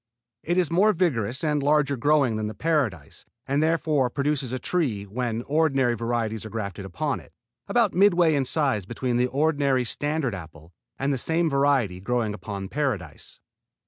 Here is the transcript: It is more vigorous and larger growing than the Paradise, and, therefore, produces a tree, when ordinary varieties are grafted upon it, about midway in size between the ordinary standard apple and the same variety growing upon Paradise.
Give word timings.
It 0.41 0.57
is 0.57 0.71
more 0.71 0.93
vigorous 0.93 1.43
and 1.43 1.61
larger 1.61 1.95
growing 1.95 2.35
than 2.35 2.47
the 2.47 2.55
Paradise, 2.55 3.23
and, 3.45 3.61
therefore, 3.61 4.09
produces 4.09 4.51
a 4.51 4.57
tree, 4.57 5.03
when 5.03 5.43
ordinary 5.43 5.93
varieties 5.93 6.43
are 6.43 6.49
grafted 6.49 6.85
upon 6.85 7.19
it, 7.19 7.31
about 7.67 7.93
midway 7.93 8.33
in 8.33 8.45
size 8.45 8.87
between 8.87 9.17
the 9.17 9.27
ordinary 9.27 9.85
standard 9.85 10.33
apple 10.33 10.73
and 10.97 11.13
the 11.13 11.19
same 11.19 11.51
variety 11.51 11.99
growing 12.01 12.33
upon 12.33 12.67
Paradise. 12.67 13.39